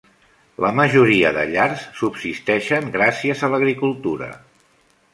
[0.63, 4.35] La majoria de llars subsisteixen gràcies a l'agricultura.